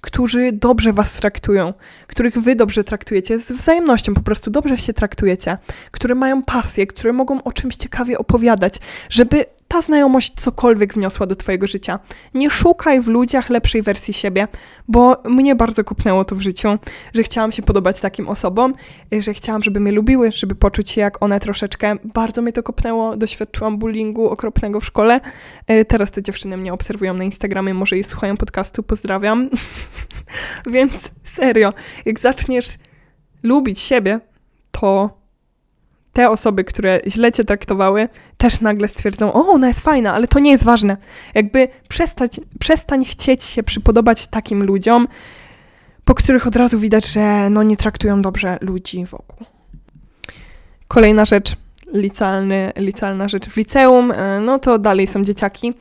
[0.00, 1.74] którzy dobrze was traktują,
[2.06, 5.58] których wy dobrze traktujecie, z wzajemnością po prostu dobrze się traktujecie,
[5.90, 8.78] które mają pasję, które mogą o czymś ciekawie opowiadać,
[9.10, 11.98] żeby ta znajomość cokolwiek wniosła do Twojego życia.
[12.34, 14.48] Nie szukaj w ludziach lepszej wersji siebie,
[14.88, 16.68] bo mnie bardzo kupnęło to w życiu,
[17.14, 18.74] że chciałam się podobać takim osobom,
[19.18, 21.96] że chciałam, żeby mnie lubiły, żeby poczuć się jak one troszeczkę.
[22.04, 25.20] Bardzo mnie to kopnęło, doświadczyłam bullyingu okropnego w szkole.
[25.66, 29.50] E, teraz te dziewczyny mnie obserwują na Instagramie, może i słuchają podcastu, pozdrawiam.
[30.74, 31.72] Więc serio,
[32.04, 32.66] jak zaczniesz
[33.42, 34.20] lubić siebie,
[34.70, 35.23] to
[36.14, 40.38] te osoby, które źle cię traktowały, też nagle stwierdzą, o, ona jest fajna, ale to
[40.38, 40.96] nie jest ważne.
[41.34, 45.08] Jakby przestać, przestań chcieć się przypodobać takim ludziom,
[46.04, 49.46] po których od razu widać, że no nie traktują dobrze ludzi wokół.
[50.88, 51.56] Kolejna rzecz,
[51.92, 55.74] licealny, licealna rzecz w liceum, e, no to dalej są dzieciaki.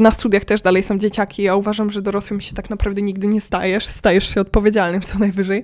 [0.00, 1.42] Na studiach też dalej są dzieciaki.
[1.42, 3.86] Ja uważam, że dorosłym się tak naprawdę nigdy nie stajesz.
[3.86, 5.62] Stajesz się odpowiedzialnym co najwyżej,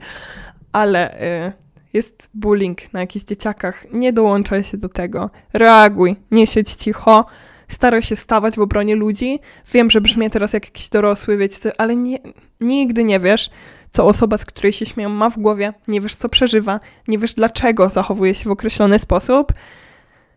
[0.73, 1.19] ale...
[1.45, 5.31] Yy, jest bullying na jakichś dzieciakach, nie dołączaj się do tego.
[5.53, 7.27] Reaguj, nie siedź cicho,
[7.69, 9.39] staraj się stawać w obronie ludzi.
[9.73, 12.19] Wiem, że brzmię teraz jak jakiś dorosły, wiecie, ale nie,
[12.61, 13.51] nigdy nie wiesz,
[13.91, 17.35] co osoba, z której się śmieją, ma w głowie, nie wiesz, co przeżywa, nie wiesz,
[17.35, 19.53] dlaczego zachowuje się w określony sposób.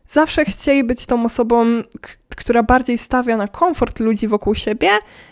[0.08, 1.66] Zawsze chcieli być tą osobą,
[2.38, 4.90] która bardziej stawia na komfort ludzi wokół siebie,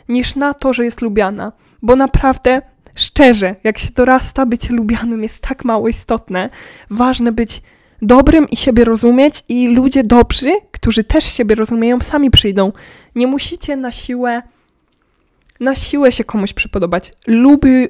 [0.10, 1.52] niż na to, że jest lubiana.
[1.82, 2.62] Bo naprawdę
[3.00, 6.50] Szczerze, jak się dorasta, bycie lubianym jest tak mało istotne.
[6.90, 7.62] Ważne być
[8.02, 12.72] dobrym i siebie rozumieć, i ludzie dobrzy, którzy też siebie rozumieją, sami przyjdą.
[13.16, 14.42] Nie musicie na siłę
[15.60, 17.14] na siłę się komuś przypodobać.
[17.28, 17.88] Lubi,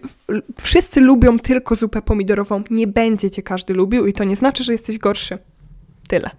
[0.61, 2.63] wszyscy lubią tylko zupę pomidorową.
[2.69, 5.37] Nie będzie cię każdy lubił i to nie znaczy, że jesteś gorszy.
[6.07, 6.29] Tyle.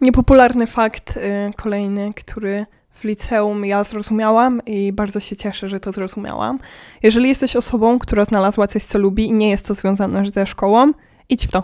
[0.00, 1.20] Niepopularny fakt y,
[1.56, 2.66] kolejny, który
[3.00, 6.58] w liceum ja zrozumiałam i bardzo się cieszę, że to zrozumiałam.
[7.02, 10.92] Jeżeli jesteś osobą, która znalazła coś, co lubi i nie jest to związane ze szkołą,
[11.28, 11.62] idź w to.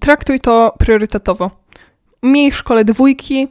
[0.00, 1.50] Traktuj to priorytetowo.
[2.22, 3.48] Miej w szkole dwójki,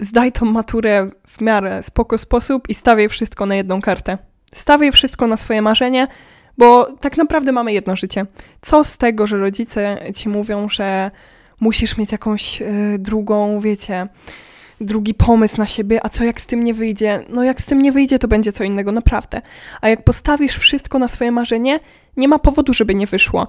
[0.00, 4.18] zdaj tą maturę w miarę spoko sposób i stawiaj wszystko na jedną kartę.
[4.54, 6.06] Stawiaj wszystko na swoje marzenie,
[6.58, 8.26] bo tak naprawdę mamy jedno życie.
[8.60, 11.10] Co z tego, że rodzice ci mówią, że
[11.60, 14.08] musisz mieć jakąś y, drugą, wiecie,
[14.80, 17.24] drugi pomysł na siebie, a co jak z tym nie wyjdzie?
[17.28, 19.42] No jak z tym nie wyjdzie, to będzie co innego, naprawdę.
[19.80, 21.80] A jak postawisz wszystko na swoje marzenie,
[22.16, 23.48] nie ma powodu, żeby nie wyszło.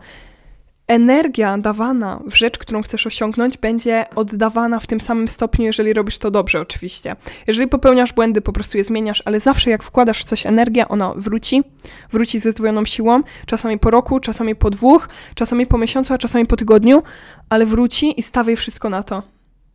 [0.88, 6.20] Energia dawana w rzecz, którą chcesz osiągnąć, będzie oddawana w tym samym stopniu, jeżeli robisz
[6.20, 7.16] to dobrze, oczywiście.
[7.48, 11.14] Jeżeli popełniasz błędy, po prostu je zmieniasz, ale zawsze jak wkładasz w coś energię, ona
[11.16, 11.64] wróci,
[12.12, 16.46] wróci ze zdwojoną siłą, czasami po roku, czasami po dwóch, czasami po miesiącu, a czasami
[16.46, 17.04] po tygodniu,
[17.50, 19.24] ale wróci i stawiaj wszystko na to.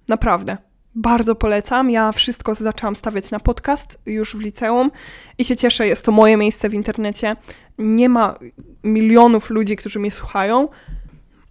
[0.09, 0.70] Naprawdę.
[0.95, 1.91] Bardzo polecam.
[1.91, 4.91] Ja wszystko zaczęłam stawiać na podcast już w liceum
[5.39, 7.37] i się cieszę, jest to moje miejsce w internecie.
[7.79, 8.39] Nie ma
[8.85, 10.69] milionów ludzi, którzy mnie słuchają,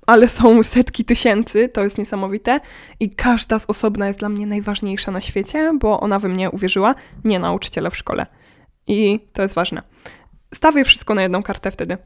[0.08, 2.60] ale są setki tysięcy, to jest niesamowite.
[3.00, 6.96] I każda z osobna jest dla mnie najważniejsza na świecie, bo ona we mnie uwierzyła,
[7.24, 8.26] nie nauczyciela w szkole.
[8.88, 9.82] I to jest ważne.
[10.54, 11.98] Stawię wszystko na jedną kartę wtedy.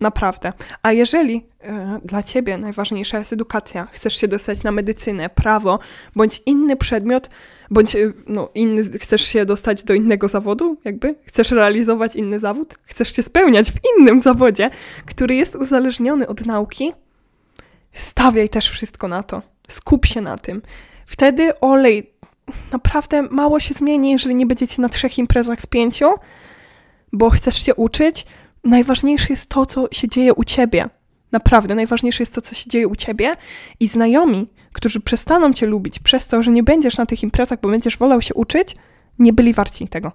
[0.00, 0.52] Naprawdę.
[0.82, 1.68] A jeżeli y,
[2.04, 5.78] dla ciebie najważniejsza jest edukacja, chcesz się dostać na medycynę, prawo,
[6.16, 7.30] bądź inny przedmiot,
[7.70, 12.74] bądź y, no, inny, chcesz się dostać do innego zawodu, jakby, chcesz realizować inny zawód,
[12.82, 14.70] chcesz się spełniać w innym zawodzie,
[15.06, 16.92] który jest uzależniony od nauki,
[17.92, 19.42] stawiaj też wszystko na to.
[19.68, 20.62] Skup się na tym.
[21.06, 22.14] Wtedy olej
[22.72, 26.14] naprawdę mało się zmieni, jeżeli nie będziecie na trzech imprezach z pięciu,
[27.12, 28.26] bo chcesz się uczyć,
[28.64, 30.88] najważniejsze jest to, co się dzieje u ciebie.
[31.32, 33.36] Naprawdę, najważniejsze jest to, co się dzieje u ciebie
[33.80, 37.68] i znajomi, którzy przestaną cię lubić przez to, że nie będziesz na tych imprezach, bo
[37.68, 38.76] będziesz wolał się uczyć,
[39.18, 40.12] nie byli warci tego.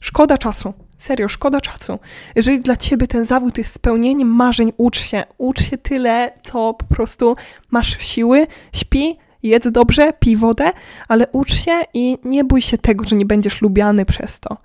[0.00, 0.72] Szkoda czasu.
[0.98, 1.98] Serio, szkoda czasu.
[2.36, 5.24] Jeżeli dla ciebie ten zawód jest spełnieniem marzeń, ucz się.
[5.38, 7.36] Ucz się tyle, co po prostu
[7.70, 10.72] masz siły, śpi, jedz dobrze, pij wodę,
[11.08, 14.56] ale ucz się i nie bój się tego, że nie będziesz lubiany przez to.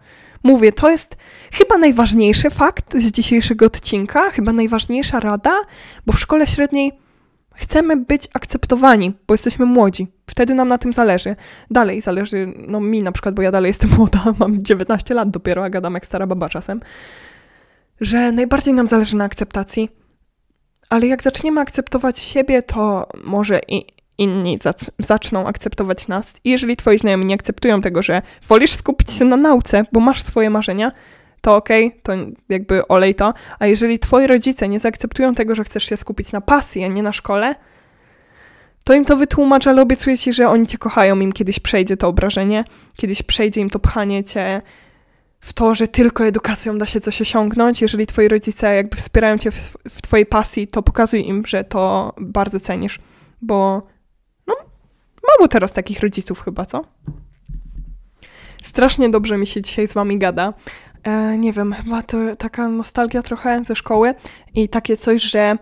[0.43, 1.17] Mówię, to jest
[1.51, 5.59] chyba najważniejszy fakt z dzisiejszego odcinka, chyba najważniejsza rada,
[6.05, 6.91] bo w szkole średniej
[7.55, 10.07] chcemy być akceptowani, bo jesteśmy młodzi.
[10.29, 11.35] Wtedy nam na tym zależy.
[11.71, 15.63] Dalej zależy, no mi na przykład, bo ja dalej jestem młoda, mam 19 lat dopiero,
[15.63, 16.79] a gadam jak stara baba czasem,
[18.01, 19.89] że najbardziej nam zależy na akceptacji.
[20.89, 23.85] Ale jak zaczniemy akceptować siebie, to może i
[24.17, 24.59] inni
[24.99, 26.33] zaczną akceptować nas.
[26.43, 30.21] I jeżeli twoi znajomi nie akceptują tego, że wolisz skupić się na nauce, bo masz
[30.21, 30.91] swoje marzenia,
[31.41, 32.13] to okej, okay, to
[32.49, 33.33] jakby olej to.
[33.59, 37.03] A jeżeli twoi rodzice nie zaakceptują tego, że chcesz się skupić na pasji, a nie
[37.03, 37.55] na szkole,
[38.83, 42.07] to im to wytłumacz, ale obiecuję ci, że oni cię kochają, im kiedyś przejdzie to
[42.07, 42.63] obrażenie,
[42.97, 44.61] kiedyś przejdzie im to pchanie cię
[45.39, 47.81] w to, że tylko edukacją da się coś osiągnąć.
[47.81, 52.13] Jeżeli twoi rodzice jakby wspierają cię w, w twojej pasji, to pokazuj im, że to
[52.19, 52.99] bardzo cenisz,
[53.41, 53.87] bo
[55.27, 56.81] mało teraz takich rodziców chyba, co?
[58.63, 60.53] Strasznie dobrze mi się dzisiaj z wami gada.
[61.03, 64.13] E, nie wiem, chyba to taka nostalgia trochę ze szkoły
[64.55, 65.57] i takie coś, że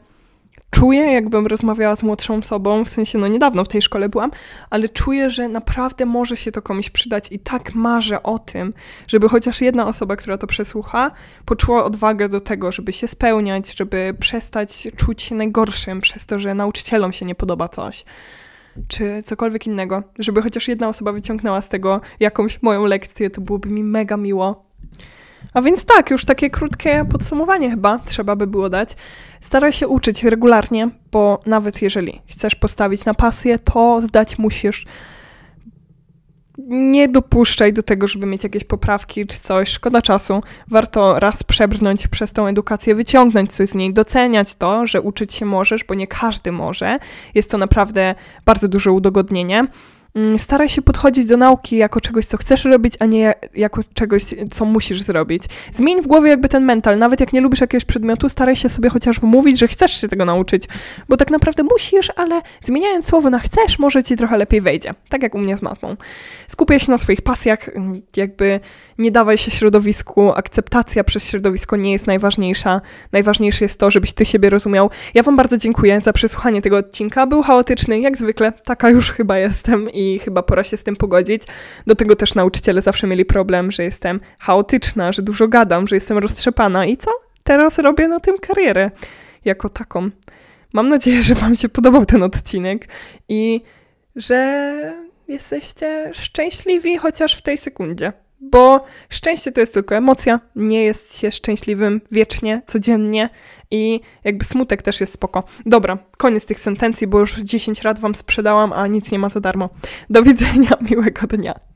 [0.72, 4.32] czuję, jakbym rozmawiała z młodszą osobą, w sensie, no niedawno w tej szkole byłam,
[4.70, 8.74] ale czuję, że naprawdę może się to komuś przydać i tak marzę o tym,
[9.08, 11.12] żeby chociaż jedna osoba, która to przesłucha,
[11.46, 16.56] poczuła odwagę do tego, żeby się spełniać, żeby przestać czuć się najgorszym przez to, że
[16.56, 18.06] nauczycielom się nie podoba coś
[18.88, 23.70] czy cokolwiek innego, żeby chociaż jedna osoba wyciągnęła z tego jakąś moją lekcję, to byłoby
[23.70, 24.66] mi mega miło.
[25.54, 28.96] A więc tak, już takie krótkie podsumowanie chyba trzeba by było dać.
[29.40, 34.86] Staraj się uczyć regularnie, bo nawet jeżeli chcesz postawić na pasję, to zdać musisz.
[36.68, 39.70] Nie dopuszczaj do tego, żeby mieć jakieś poprawki czy coś.
[39.70, 40.42] Szkoda czasu.
[40.68, 45.46] Warto raz przebrnąć przez tą edukację, wyciągnąć coś z niej, doceniać to, że uczyć się
[45.46, 46.98] możesz, bo nie każdy może.
[47.36, 49.68] Jest to naprawdę bardzo duże udogodnienie.
[50.16, 54.24] Mm, staraj się podchodzić do nauki jako czegoś, co chcesz robić, a nie jako czegoś,
[54.52, 55.44] co musisz zrobić.
[55.74, 56.98] Zmień w głowie jakby ten mental.
[56.98, 60.26] Nawet jak nie lubisz jakiegoś przedmiotu, staraj się sobie chociaż wmówić, że chcesz się tego
[60.26, 60.64] nauczyć,
[61.10, 64.94] bo tak naprawdę musisz, ale zmieniając słowo na chcesz, może ci trochę lepiej wejdzie.
[65.10, 65.96] Tak jak u mnie z matmą.
[66.48, 67.70] Skupiaj się na swoich pasjach,
[68.18, 68.60] jakby
[68.98, 70.32] nie dawaj się środowisku.
[70.32, 72.82] Akceptacja przez środowisko nie jest najważniejsza.
[73.12, 74.90] Najważniejsze jest to, żebyś ty siebie rozumiał.
[75.14, 77.28] Ja wam bardzo dziękuję za przesłuchanie tego odcinka.
[77.28, 78.52] Był chaotyczny, jak zwykle.
[78.52, 81.44] Taka już chyba jestem i chyba pora się z tym pogodzić.
[81.88, 86.18] Do tego też nauczyciele zawsze mieli problem, że jestem chaotyczna, że dużo gadam, że jestem
[86.18, 87.12] roztrzepana i co?
[87.44, 88.92] Teraz robię na tym karierę
[89.46, 90.10] jako taką.
[90.74, 92.88] Mam nadzieję, że Wam się podobał ten odcinek
[93.30, 93.62] i
[94.16, 94.94] że
[95.28, 98.14] jesteście szczęśliwi chociaż w tej sekundzie.
[98.42, 103.30] Bo szczęście to jest tylko emocja, nie jest się szczęśliwym wiecznie, codziennie
[103.72, 105.44] i jakby smutek też jest spoko.
[105.66, 109.40] Dobra, koniec tych sentencji, bo już 10 lat wam sprzedałam, a nic nie ma za
[109.40, 109.70] darmo.
[110.10, 111.71] Do widzenia, miłego dnia.